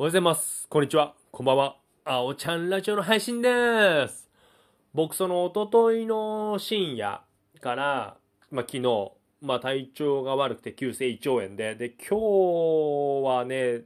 [0.00, 0.68] おはようございます。
[0.68, 1.16] こんにちは。
[1.32, 1.76] こんばんは。
[2.04, 4.30] あおちゃんラジオの配信でーす。
[4.94, 7.20] 僕、その、おとといの深夜
[7.60, 8.16] から、
[8.52, 13.80] まあ、昨日、まあ、体調が悪くて急性胃腸炎で、で、今日はね、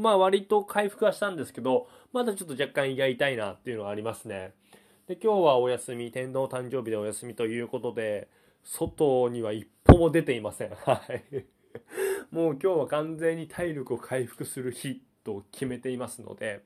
[0.00, 4.52] まあ、割と回復はしたんですけど、まだちょっと若干胃が痛いなっていうのがありますね。
[5.08, 8.28] で、今日はお休み、天皇誕生日でお休みということで、
[8.62, 10.70] 外には一歩も出ていません。
[10.70, 11.02] は
[11.32, 11.46] い。
[12.30, 16.62] もう今日は完全に体力を回復する日と決めていますので、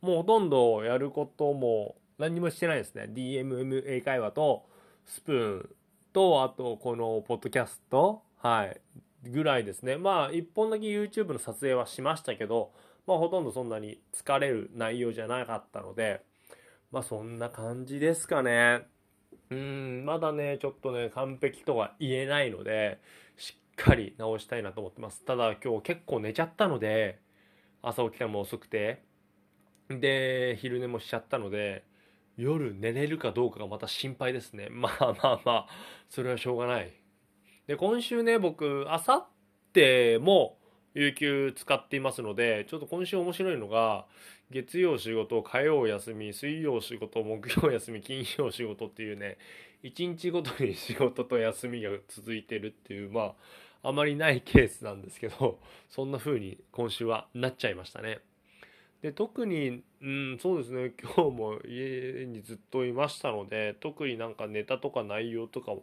[0.00, 3.08] もうほとんどやることも何にもしてないですね。
[3.12, 4.66] DMM 英会話と
[5.06, 5.70] スプーン
[6.12, 8.80] と、あとこのポッドキャスト、はい、
[9.28, 9.96] ぐらいですね。
[9.96, 12.72] まあ一本だけ YouTube の撮影はしましたけど、
[13.06, 16.22] まあほとんどそんなに疲れる内容じゃなかったので、
[16.90, 18.86] まあそんな感じですかね。
[19.50, 23.00] うん、まだね、ちょっとね、完璧とは言えないので、
[23.36, 25.24] しっかり直したいなと思ってます。
[25.24, 27.18] ただ今日結構寝ちゃったので、
[27.82, 29.02] 朝起きたのも遅くて、
[29.88, 31.84] で、昼寝もしちゃったので、
[32.36, 34.68] 夜寝れるかどうかがまた心配ですね。
[34.72, 35.66] まあまあまあ、
[36.08, 36.92] それはしょうがない。
[37.66, 39.26] で、今週ね、僕、あさっ
[39.72, 40.59] ても、
[40.94, 44.06] 有給使っていますので、ちょっと今週面白いのが、
[44.50, 49.38] 月曜仕事、火曜休み、水曜仕事、木曜休み、金曜仕事っていうね、
[49.82, 53.34] 一日ごとに仕事と休みが続いてるっていう、ま
[53.82, 58.18] あ、あまりないケースなんですけど、そんな風に今週はなっちゃいましたね。
[59.02, 65.78] で、特に、うん、そうですね、今日も家にずっといましたので、特になんかネタとか内容とかは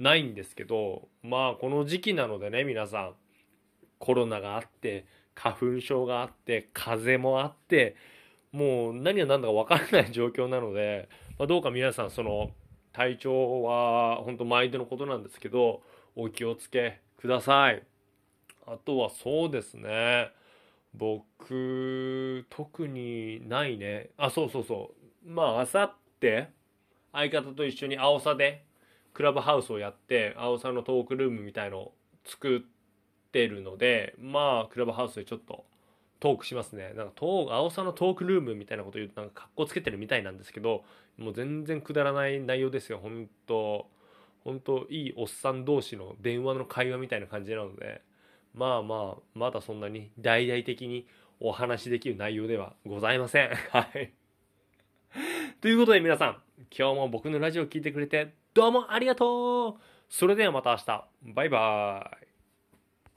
[0.00, 3.14] ないんですけど、まあ、この時期なのでね、皆さん、
[3.98, 7.96] コロナがあって、花粉症があって、風邪もあって、
[8.52, 11.08] もう何が何だか分からない状況なので、
[11.38, 12.50] まあ、どうか皆さん、その、
[12.92, 15.82] 体調は本当毎度のことなんですけど、
[16.14, 17.82] お気をつけください。
[18.66, 20.30] あとはそうですね。
[20.94, 24.10] 僕、特にないね。
[24.16, 24.94] あ、そうそうそ
[25.26, 25.30] う。
[25.30, 26.48] まあ、あさって、
[27.12, 28.64] 相方と一緒に青さで、
[29.12, 32.75] クラブハウスをやって、青さのトークルームみたいのを作って
[33.36, 35.66] てるので、まあ、クラブハウスでちょっと
[36.20, 36.94] トークしますね。
[36.96, 40.84] なんかトー、青さのトークルームみたいなこと言うと、なんか格好つけてるみたいなんですけど、
[41.18, 42.98] もう全然くだらない内容ですよ。
[43.02, 43.86] 本当
[44.42, 48.00] 本当いいおっさん同士の電話の会話みたいな感じなので、
[48.54, 51.06] まあまあ、まだそんなに大々的に
[51.40, 53.50] お話しできる内容ではございません。
[53.70, 54.12] はい。
[55.60, 56.42] ということで皆さん、
[56.76, 61.08] 今日も僕のラジオを聞いてくれてどうもありがとうそれではまた明日。
[61.34, 62.25] バイバーイ。